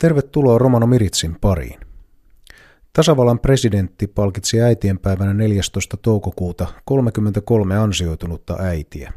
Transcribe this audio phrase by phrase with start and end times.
[0.00, 1.80] Tervetuloa Romano Miritsin pariin.
[2.92, 5.96] Tasavallan presidentti palkitsi äitienpäivänä 14.
[5.96, 9.12] toukokuuta 33 ansioitunutta äitiä.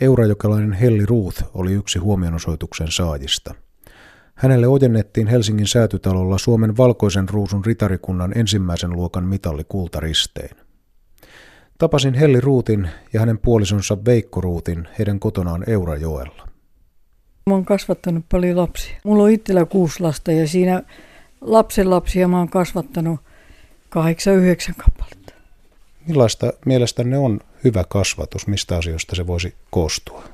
[0.00, 3.54] Eurajokelainen Helli Ruth oli yksi huomionosoituksen saajista.
[4.34, 10.56] Hänelle ojennettiin Helsingin säätytalolla Suomen valkoisen ruusun ritarikunnan ensimmäisen luokan mitalli kultaristeen.
[11.78, 16.51] Tapasin Helli Ruutin ja hänen puolisonsa Veikko Ruutin heidän kotonaan Eurajoella.
[17.46, 18.96] Mä oon kasvattanut paljon lapsia.
[19.04, 20.82] Mulla on itsellä kuusi lasta ja siinä
[21.40, 23.20] lapsen lapsia mä oon kasvattanut
[23.88, 25.32] kahdeksan, yhdeksän kappaletta.
[26.08, 28.46] Millaista mielestänne on hyvä kasvatus?
[28.46, 30.24] Mistä asioista se voisi koostua?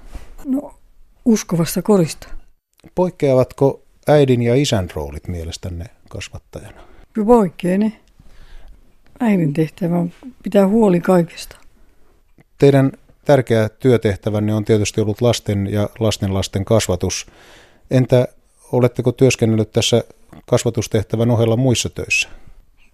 [0.44, 0.74] No,
[1.24, 2.28] uskovasta korista.
[2.94, 6.80] Poikkeavatko äidin ja isän roolit mielestänne kasvattajana?
[7.12, 7.92] Kyllä poikkeaa ne.
[9.20, 11.56] Äidin tehtävä on pitää huoli kaikesta.
[12.58, 12.92] Teidän
[13.28, 17.26] tärkeä työtehtävänne on tietysti ollut lasten ja lastenlasten kasvatus.
[17.90, 18.28] Entä
[18.72, 20.04] oletteko työskennellyt tässä
[20.46, 22.28] kasvatustehtävän ohella muissa töissä?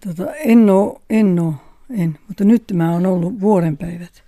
[0.07, 1.53] Tota, en oo, en oo,
[1.97, 2.19] en.
[2.27, 4.23] Mutta nyt mä oon ollut vuodenpäivät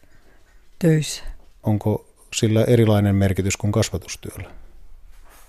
[0.80, 1.23] töissä.
[1.64, 4.52] Onko sillä erilainen merkitys kuin kasvatustyöllä?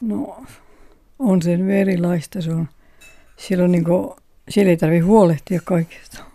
[0.01, 0.45] No,
[1.19, 2.43] on se nyt erilaista.
[2.43, 2.69] Se on,
[3.37, 4.15] silloin niin kuin,
[4.49, 6.28] siellä ei tarvitse huolehtia kaikesta.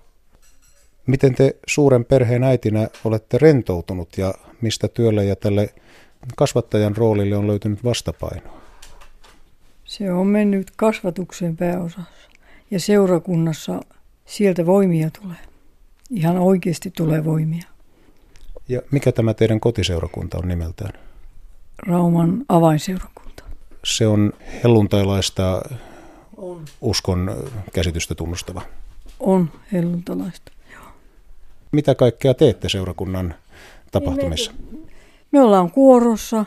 [1.08, 5.73] Miten te suuren perheen äitinä olette rentoutunut ja mistä työlle ja tälle
[6.36, 8.62] kasvattajan roolille on löytynyt vastapainoa?
[9.86, 12.30] Se on mennyt kasvatukseen pääosassa
[12.72, 13.82] ja seurakunnassa
[14.26, 15.38] sieltä voimia tulee.
[16.10, 17.67] Ihan oikeasti tulee voimia.
[18.70, 20.94] Ja mikä tämä teidän kotiseurakunta on nimeltään?
[21.88, 23.44] Rauman avainseurakunta.
[23.84, 25.62] Se on helluntailaista
[26.38, 26.66] on.
[26.82, 27.36] uskon
[27.73, 28.62] käsitystä tunnustava.
[29.20, 30.52] On helluntalaista.
[31.74, 33.36] Mitä kaikkea teette seurakunnan
[33.92, 34.52] tapahtumissa?
[34.72, 34.78] Me,
[35.32, 36.46] me ollaan kuorossa,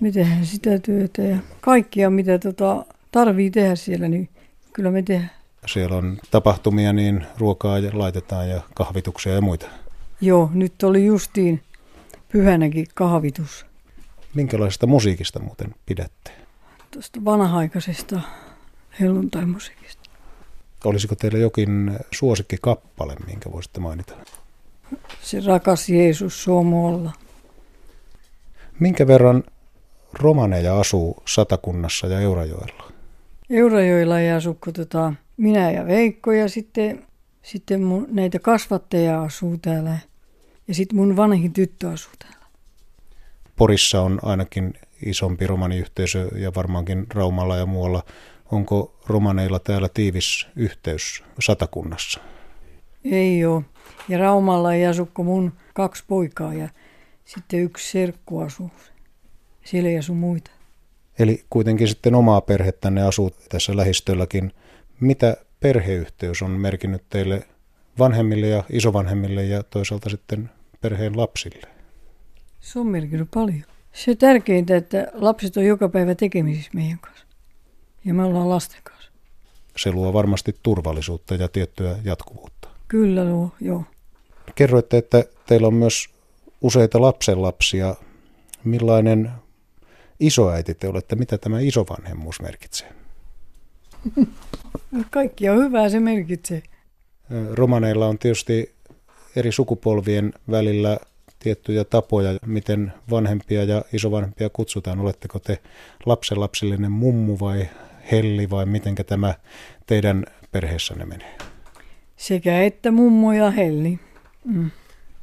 [0.00, 4.28] me tehdään sitä työtä ja kaikkia mitä tota, tarvii tehdä siellä, niin
[4.72, 5.30] kyllä me tehdään.
[5.66, 9.66] Siellä on tapahtumia, niin ruokaa ja laitetaan ja kahvituksia ja muita.
[10.20, 11.62] Joo, nyt oli justiin
[12.32, 13.66] pyhänäkin kahvitus.
[14.34, 16.30] Minkälaisesta musiikista muuten pidätte?
[16.90, 18.20] Tuosta vanha-aikaisesta
[19.00, 20.10] helluntaimusiikista.
[20.84, 24.14] Olisiko teillä jokin suosikkikappale, minkä voisitte mainita?
[25.22, 27.12] Se rakas Jeesus Suomolla.
[28.80, 29.44] Minkä verran
[30.12, 32.92] romaneja asuu Satakunnassa ja Eurajoella?
[33.50, 37.06] Eurajoella ei asu tota, minä ja Veikko ja sitten,
[37.42, 39.98] sitten mun, näitä kasvattajia asuu täällä.
[40.68, 42.46] Ja sitten mun vanhin tyttö asuu täällä.
[43.56, 44.74] Porissa on ainakin
[45.06, 48.02] isompi romaniyhteisö ja varmaankin Raumalla ja muualla.
[48.52, 52.20] Onko romaneilla täällä tiivis yhteys Satakunnassa?
[53.04, 53.62] Ei ole.
[54.08, 56.68] Ja Raumalla ei asu kuin mun kaksi poikaa ja
[57.24, 58.70] sitten yksi serkku asuu.
[59.64, 60.50] Siellä ei asu muita.
[61.18, 64.52] Eli kuitenkin sitten omaa perhettänne asuu tässä lähistölläkin.
[65.00, 67.48] Mitä perheyhteys on merkinnyt teille
[67.98, 70.50] vanhemmille ja isovanhemmille ja toisaalta sitten
[70.80, 71.68] perheen lapsille?
[72.60, 73.64] Se on merkinnyt paljon.
[73.92, 77.26] Se tärkeintä, että lapset on joka päivä tekemisissä meidän kanssa.
[78.04, 79.12] Ja me ollaan lasten kanssa.
[79.76, 82.57] Se luo varmasti turvallisuutta ja tiettyä jatkuvuutta.
[82.88, 83.84] Kyllä luo, joo.
[84.54, 86.08] Kerroitte, että teillä on myös
[86.60, 87.94] useita lapsenlapsia.
[88.64, 89.30] Millainen
[90.20, 91.16] isoäiti te olette?
[91.16, 92.92] Mitä tämä isovanhemmuus merkitsee?
[95.10, 96.62] Kaikki on hyvää se merkitsee.
[97.52, 98.74] Romaneilla on tietysti
[99.36, 100.98] eri sukupolvien välillä
[101.38, 105.00] tiettyjä tapoja, miten vanhempia ja isovanhempia kutsutaan.
[105.00, 105.58] Oletteko te
[106.06, 107.68] lapsenlapsillinen mummu vai
[108.12, 109.34] helli vai miten tämä
[109.86, 111.47] teidän perheessänne menee?
[112.18, 113.98] Sekä että mummo ja helli.
[114.44, 114.70] Mm.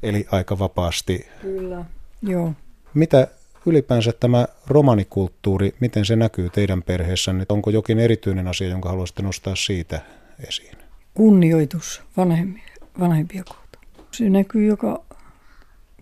[0.02, 1.26] Eli aika vapaasti.
[1.42, 1.84] Kyllä,
[2.22, 2.52] joo.
[2.94, 3.28] Mitä
[3.66, 7.46] ylipäänsä tämä romanikulttuuri, miten se näkyy teidän perheessänne?
[7.48, 10.00] Onko jokin erityinen asia, jonka haluaisitte nostaa siitä
[10.48, 10.76] esiin?
[11.14, 13.84] Kunnioitus vanhempia, vanhempia kohtaan.
[14.12, 15.04] Se näkyy joka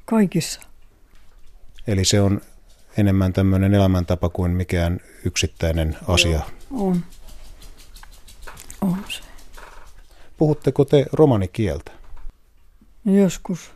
[0.04, 0.60] kaikissa.
[1.86, 2.40] Eli se on
[2.96, 6.30] enemmän tämmöinen elämäntapa kuin mikään yksittäinen asia.
[6.30, 7.04] Joo, on.
[8.80, 9.33] On se.
[10.36, 11.92] Puhutteko te romanikieltä?
[13.04, 13.70] Joskus.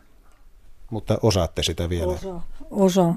[0.90, 2.12] Mutta osaatte sitä vielä?
[2.12, 2.40] Osa.
[2.70, 3.14] Osa.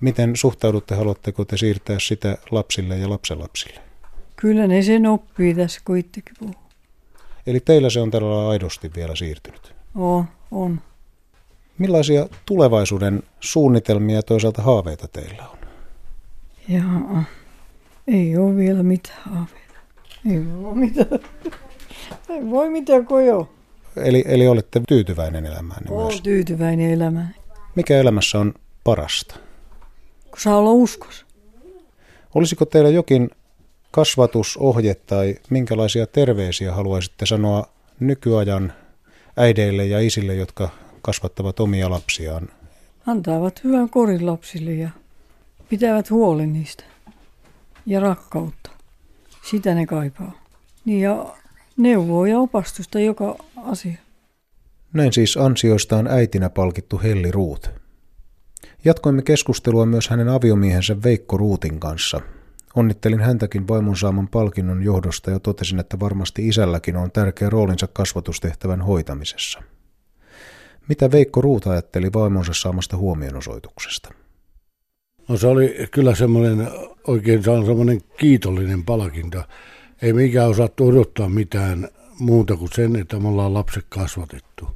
[0.00, 3.80] Miten suhtaudutte, haluatteko te siirtää sitä lapsille ja lapsenlapsille?
[4.36, 6.54] Kyllä ne sen oppii tässä, kun itsekin puhuu.
[7.46, 9.74] Eli teillä se on tällä aidosti vielä siirtynyt?
[9.94, 10.80] On, on.
[11.78, 15.58] Millaisia tulevaisuuden suunnitelmia ja toisaalta haaveita teillä on?
[16.68, 17.24] Jaa,
[18.08, 19.74] ei ole vielä mitään haaveita.
[20.30, 21.08] Ei ole mitään.
[22.28, 23.48] Ei voi mitään kuin joo.
[23.96, 26.20] Eli, eli olette tyytyväinen elämään Olen myös?
[26.22, 27.34] tyytyväinen elämään.
[27.74, 28.54] Mikä elämässä on
[28.84, 29.34] parasta?
[30.30, 31.26] Kun saa olla uskos.
[32.34, 33.30] Olisiko teillä jokin
[33.90, 37.66] kasvatusohje tai minkälaisia terveisiä haluaisitte sanoa
[38.00, 38.72] nykyajan
[39.36, 40.68] äideille ja isille, jotka
[41.02, 42.48] kasvattavat omia lapsiaan?
[43.06, 44.90] Antavat hyvän korin lapsille ja
[45.68, 46.84] pitävät huolen niistä
[47.86, 48.70] ja rakkautta.
[49.50, 50.32] Sitä ne kaipaa.
[50.84, 51.26] Niin ja
[51.76, 53.98] neuvoa ja opastusta joka asia.
[54.92, 57.70] Näin siis ansioistaan äitinä palkittu Helli Ruut.
[58.84, 62.20] Jatkoimme keskustelua myös hänen aviomiehensä Veikko Ruutin kanssa.
[62.74, 68.82] Onnittelin häntäkin vaimon saaman palkinnon johdosta ja totesin, että varmasti isälläkin on tärkeä roolinsa kasvatustehtävän
[68.82, 69.62] hoitamisessa.
[70.88, 74.14] Mitä Veikko Ruut ajatteli vaimonsa saamasta huomionosoituksesta?
[75.28, 76.68] No se oli kyllä semmoinen,
[77.06, 79.42] oikein semmoinen kiitollinen palkinto.
[80.02, 81.88] Ei mikään osattu odottaa mitään
[82.18, 84.68] muuta kuin sen, että me ollaan lapset kasvatettu.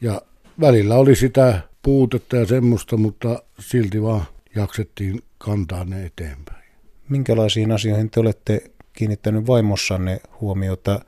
[0.00, 0.22] Ja
[0.60, 4.24] välillä oli sitä puutetta ja semmoista, mutta silti vaan
[4.54, 6.64] jaksettiin kantaa ne eteenpäin.
[7.08, 11.00] Minkälaisiin asioihin te olette kiinnittänyt vaimossanne huomiota,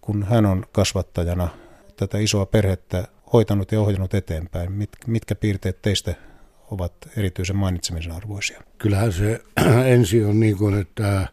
[0.00, 1.48] kun hän on kasvattajana
[1.96, 4.72] tätä isoa perhettä hoitanut ja ohjannut eteenpäin?
[4.72, 6.14] Mit, mitkä piirteet teistä
[6.70, 8.62] ovat erityisen mainitsemisen arvoisia?
[8.78, 9.42] Kyllähän se
[9.94, 11.28] ensi on niin kuin, että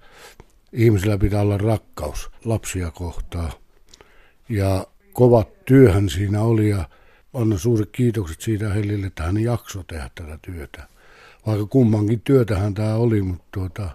[0.73, 3.51] ihmisellä pitää olla rakkaus lapsia kohtaan.
[4.49, 6.89] Ja kovat työhän siinä oli ja
[7.33, 10.87] annan suuret kiitokset siitä Hellille, että hän jaksoi tehdä tätä työtä.
[11.47, 13.89] Vaikka kummankin työtähän tämä oli, mutta tuota,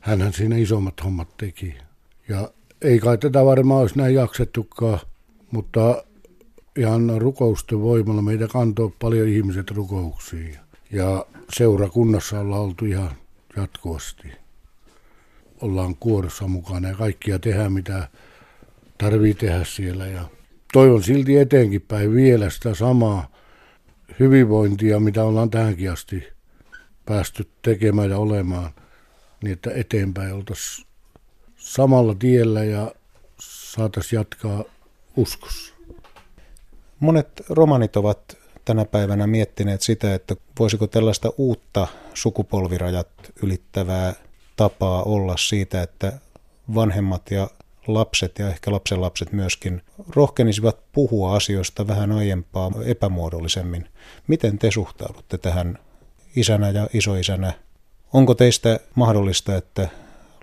[0.00, 1.74] hänhän siinä isommat hommat teki.
[2.28, 2.50] Ja
[2.82, 5.00] ei kai tätä varmaan olisi näin jaksettukaan,
[5.50, 6.04] mutta
[6.76, 10.56] ihan rukousten voimalla meitä kantoi paljon ihmiset rukouksiin.
[10.92, 13.10] Ja seurakunnassa ollaan oltu ihan
[13.56, 14.28] jatkuvasti.
[15.60, 18.08] Ollaan kuorossa mukana ja kaikkia tehdään mitä
[18.98, 20.06] tarvii tehdä siellä.
[20.06, 20.24] Ja
[20.72, 23.28] toivon silti eteenkin päin vielä sitä samaa
[24.20, 26.28] hyvinvointia, mitä ollaan tähänkin asti
[27.04, 28.70] päästy tekemään ja olemaan,
[29.42, 30.86] niin että eteenpäin oltaisiin
[31.56, 32.92] samalla tiellä ja
[33.40, 34.64] saataisiin jatkaa
[35.16, 35.74] uskossa.
[37.00, 43.08] Monet romanit ovat tänä päivänä miettineet sitä, että voisiko tällaista uutta sukupolvirajat
[43.42, 44.14] ylittävää
[44.58, 46.12] tapaa olla siitä, että
[46.74, 47.50] vanhemmat ja
[47.86, 53.88] lapset ja ehkä lapsenlapset myöskin rohkenisivat puhua asioista vähän aiempaa epämuodollisemmin.
[54.26, 55.78] Miten te suhtaudutte tähän
[56.36, 57.52] isänä ja isoisänä?
[58.12, 59.88] Onko teistä mahdollista, että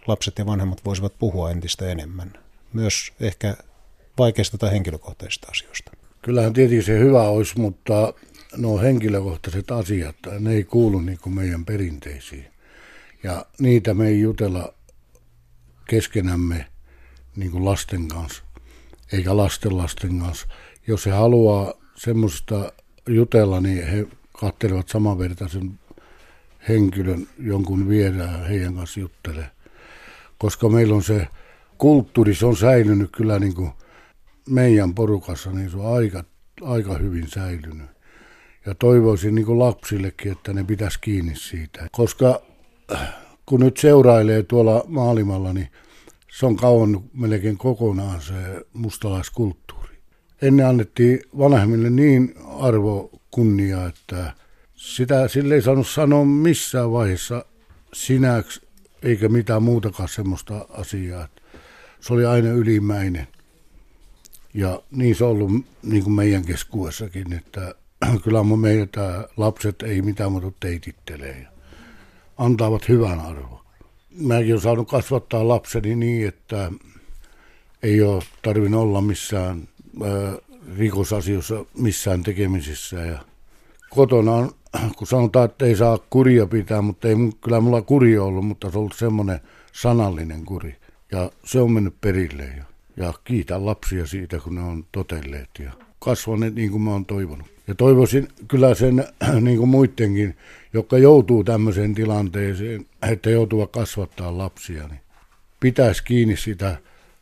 [0.08, 2.34] lapset ja vanhemmat voisivat puhua entistä enemmän?
[2.74, 3.56] Myös ehkä
[4.18, 5.92] vaikeista tai henkilökohtaisista asioista.
[6.22, 8.14] Kyllähän tietenkin se hyvä olisi, mutta
[8.58, 12.55] nuo henkilökohtaiset asiat, ne ei kuulu niin kuin meidän perinteisiin.
[13.26, 14.74] Ja niitä me ei jutella
[15.90, 16.66] keskenämme
[17.36, 18.44] niin kuin lasten kanssa,
[19.14, 20.48] eikä lasten lasten kanssa.
[20.88, 22.72] Jos he haluaa semmoista
[23.08, 24.08] jutella, niin he
[24.40, 25.80] katselevat samanvertaisen
[26.68, 29.52] henkilön jonkun vierään heidän kanssa juttelee.
[30.38, 31.28] Koska meillä on se
[31.78, 33.72] kulttuuri, se on säilynyt kyllä niin kuin
[34.50, 36.24] meidän porukassa, niin se on aika,
[36.62, 37.90] aika hyvin säilynyt.
[38.66, 41.88] Ja toivoisin niin kuin lapsillekin, että ne pitäisi kiinni siitä.
[41.92, 42.55] Koska
[43.46, 45.70] kun nyt seurailee tuolla maailmalla, niin
[46.32, 48.34] se on kauan melkein kokonaan se
[48.74, 49.96] mustalaiskulttuuri.
[50.42, 54.34] Ennen annettiin vanhemmille niin arvo kunnia, että
[54.74, 57.46] sitä sille ei saanut sanoa missään vaiheessa
[57.94, 58.62] sinäksi
[59.04, 61.28] eikä mitään muutakaan semmoista asiaa.
[62.00, 63.28] Se oli aina ylimäinen.
[64.54, 65.52] Ja niin se on ollut
[65.84, 67.76] niin kuin meidän keskuudessakin, että
[68.24, 71.48] kyllä meitä lapset ei mitään muuta teitittelee
[72.38, 73.56] antavat hyvän arvon
[74.20, 76.72] mäkin olen saanut kasvattaa lapseni niin, että
[77.84, 79.68] ei ole tarvinnut olla missään
[80.04, 80.34] ää,
[80.78, 82.96] rikosasioissa missään tekemisissä.
[82.96, 83.20] Ja
[83.90, 84.52] kotona on,
[84.98, 88.78] kun sanotaan, että ei saa kuria pitää, mutta ei kyllä mulla kuri ollut, mutta se
[88.78, 89.40] on ollut semmoinen
[89.72, 90.76] sanallinen kuri.
[91.12, 92.44] Ja se on mennyt perille.
[92.44, 92.64] Ja,
[92.98, 95.72] ja kiitän lapsia siitä, kun ne on totelleet ja
[96.06, 97.48] kasvaneet niin kuin mä oon toivonut.
[97.68, 99.04] Ja toivoisin kyllä sen
[99.42, 100.38] niin kuin muidenkin,
[100.74, 105.00] jotka joutuu tämmöiseen tilanteeseen, että joutuu kasvattaa lapsia, niin
[105.60, 106.78] pitäisi kiinni sitä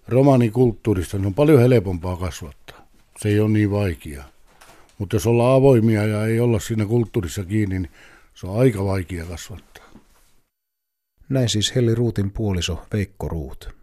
[0.07, 1.19] romanikulttuurista.
[1.19, 2.87] Ne on paljon helpompaa kasvattaa.
[3.19, 4.29] Se ei ole niin vaikeaa.
[4.97, 7.91] Mutta jos ollaan avoimia ja ei olla siinä kulttuurissa kiinni, niin
[8.33, 9.85] se on aika vaikea kasvattaa.
[11.29, 13.82] Näin siis Helli Ruutin puoliso Veikko Ruut.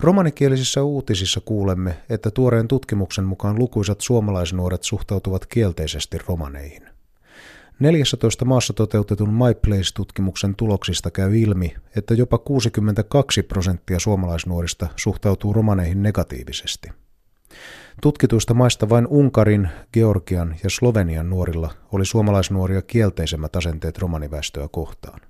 [0.00, 6.82] Romanikielisissä uutisissa kuulemme, että tuoreen tutkimuksen mukaan lukuisat suomalaisnuoret suhtautuvat kielteisesti romaneihin.
[7.80, 16.88] 14 maassa toteutetun MyPlace-tutkimuksen tuloksista käy ilmi, että jopa 62 prosenttia suomalaisnuorista suhtautuu romaneihin negatiivisesti.
[18.02, 25.20] Tutkituista maista vain Unkarin, Georgian ja Slovenian nuorilla oli suomalaisnuoria kielteisemmät asenteet romaniväestöä kohtaan.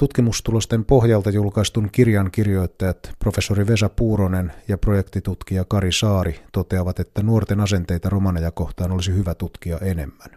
[0.00, 7.60] Tutkimustulosten pohjalta julkaistun kirjan kirjoittajat professori Vesa Puuronen ja projektitutkija Kari Saari toteavat, että nuorten
[7.60, 10.28] asenteita romaneja kohtaan olisi hyvä tutkia enemmän.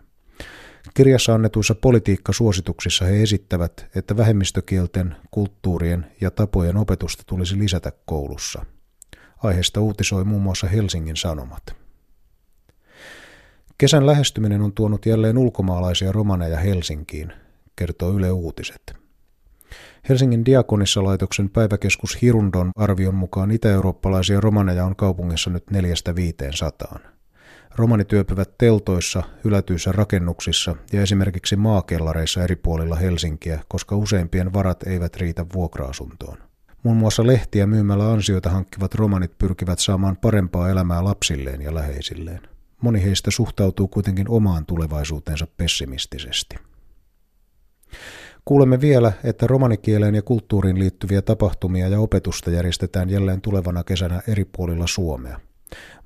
[0.94, 8.66] Kirjassa annetuissa politiikkasuosituksissa he esittävät, että vähemmistökielten, kulttuurien ja tapojen opetusta tulisi lisätä koulussa.
[9.44, 11.76] Aiheesta uutisoi muun muassa Helsingin Sanomat.
[13.78, 17.34] Kesän lähestyminen on tuonut jälleen ulkomaalaisia romaneja Helsinkiin,
[17.76, 19.03] kertoo Yle Uutiset.
[20.10, 27.00] Helsingin Diakonissa-laitoksen päiväkeskus Hirundon arvion mukaan itä-eurooppalaisia romaneja on kaupungissa nyt neljästä viiteen sataan.
[27.76, 35.16] Romanit yöpyvät teltoissa, hylätyissä rakennuksissa ja esimerkiksi maakellareissa eri puolilla Helsinkiä, koska useimpien varat eivät
[35.16, 36.38] riitä vuokra-asuntoon.
[36.84, 42.42] Muun muassa lehtiä myymällä ansioita hankkivat romanit pyrkivät saamaan parempaa elämää lapsilleen ja läheisilleen.
[42.82, 46.56] Moni heistä suhtautuu kuitenkin omaan tulevaisuuteensa pessimistisesti.
[48.46, 54.46] Kuulemme vielä, että romanikieleen ja kulttuuriin liittyviä tapahtumia ja opetusta järjestetään jälleen tulevana kesänä eri
[54.46, 55.40] puolilla Suomea.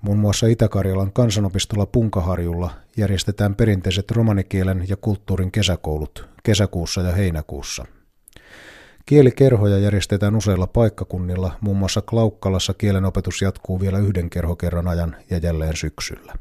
[0.02, 7.86] Muun muassa Itä-Karjalan kansanopistolla Punkaharjulla järjestetään perinteiset romanikielen ja kulttuurin kesäkoulut kesäkuussa ja heinäkuussa.
[9.06, 15.76] Kielikerhoja järjestetään useilla paikkakunnilla, muun muassa Klaukkalassa kielenopetus jatkuu vielä yhden kerhokerran ajan ja jälleen
[15.76, 16.34] syksyllä.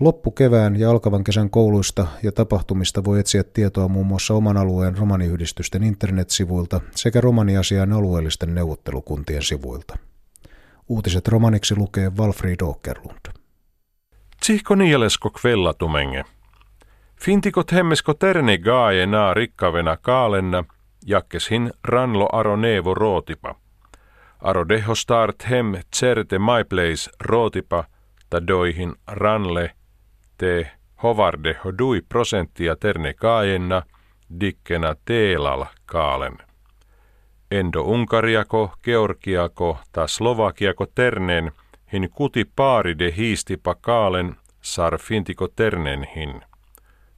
[0.00, 5.82] Loppukevään ja alkavan kesän kouluista ja tapahtumista voi etsiä tietoa muun muassa oman alueen romaniyhdistysten
[5.82, 9.98] internetsivuilta sekä romaniasian alueellisten neuvottelukuntien sivuilta.
[10.88, 13.32] Uutiset romaniksi lukee Walfried Åkerlund.
[14.40, 16.24] Tsihko nielesko kvellatumenge.
[17.20, 20.64] Fintikot hemmesko terne gaaje naa rikkavena kaalenna,
[21.06, 23.54] jakkeshin ranlo aro nevo rootipa.
[24.40, 27.84] Aro deho start hem tserte my place rootipa,
[28.30, 29.70] ta doihin ranle–
[30.38, 30.70] te
[31.02, 33.82] hovarde hodui prosenttia terne kaajenna
[34.40, 36.38] dikkena teelal kaalen.
[37.50, 41.52] Endo Unkariako, Georgiako ta Slovakiako ternen
[41.92, 46.42] hin kuti paaride hiistipa kaalen sar fintiko ternenhin.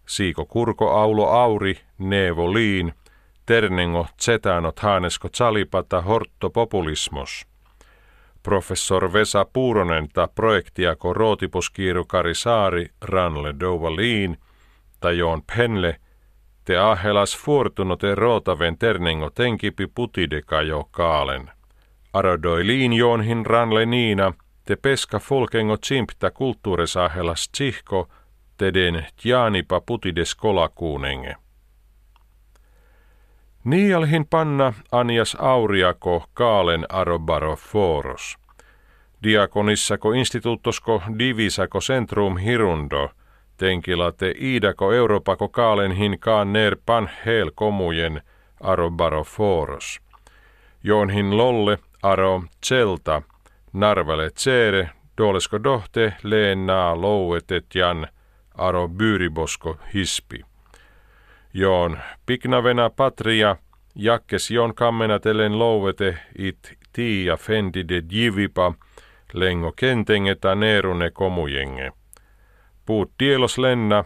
[0.06, 2.94] Siiko kurko aulo auri, neevo liin,
[3.46, 7.46] ternengo tsetanot haanesko tsalipata hortto populismos
[8.46, 14.36] professor Vesa Puuronen ta projektiako rootipuskiiru Kari Saari Ranle Douvaliin
[15.00, 15.96] ta Joon Penle
[16.64, 21.50] te ahelas fortunote rootaven ternengo tenkipi putideka jo kaalen.
[22.12, 24.32] Arodoi liin joonhin ranle niina,
[24.64, 28.08] te peska folkengo tsimpta kulttuuresahelas tsihko,
[28.56, 31.36] teden jaanipa putides kolakuunenge.
[33.66, 38.38] Nialhin panna anias auriako kaalen arobaro foros.
[39.22, 43.10] Diakonissako institutosko divisako centrum hirundo,
[43.56, 48.22] tenkilate iidako Europako kaalen hin kaan ner pan hel komujen
[48.60, 50.00] arobaro foros.
[50.84, 53.22] Joonhin lolle aro celta,
[53.72, 58.06] narvale tsere, dolesko dohte leenaa louetet jan
[58.54, 60.44] aro byribosko hispi.
[61.54, 63.56] Joon piknavena patria,
[63.94, 68.72] jakkes jon kammenatelen louvete it tiia fendi de jivipa,
[69.32, 71.92] lengo kentengeta neerune komujenge.
[72.86, 74.04] Puut tielos lenna,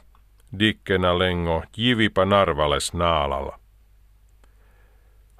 [0.58, 3.58] dikkena lengo jivipa narvales naalalla.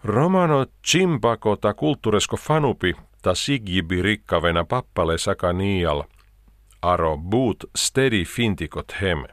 [0.05, 6.03] Romano chimpako ta kulttuuresko fanupi ta sigjibi rikkavena pappale sakanial.
[6.83, 9.29] Aro buut stedi fintikot heme.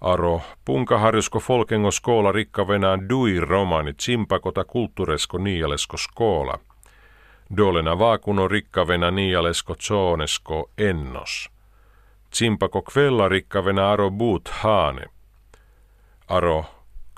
[0.00, 6.58] Aro punkaharjusko folkengo skoola rikkavenaan dui romani tsimpakota kulttuuresko niialesko skoola.
[7.56, 11.50] Dolena vaakuno rikkavena niialesko zoonesko ennos.
[12.30, 15.04] Tsimpako kvella rikkavena aro buut haane.
[16.28, 16.64] Aro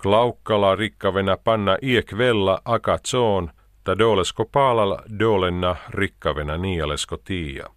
[0.03, 2.59] klaukkala rikkavena panna iekvella
[3.07, 3.51] zoon,
[3.85, 7.76] ta dolesko paalal dolenna rikkavena niialesko tiia.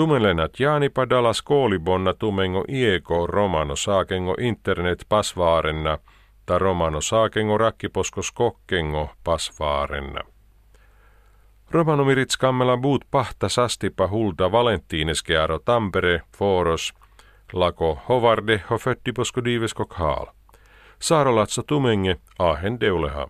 [0.00, 5.98] Tumelenat jaanipa dalas koolibonna tumengo ieko romano saakengo internet pasvaarenna,
[6.46, 10.20] ta romano saakengo rakkiposkos kokkengo pasvaarenna.
[11.70, 16.94] Romano mirits kammela buut pahta sastipa hulta valenttiineskearo Tampere, Foros,
[17.52, 20.26] lako hovarde ho föttiposko diivesko kaal.
[21.00, 23.28] Saarolatsa tumenge ahen deuleha.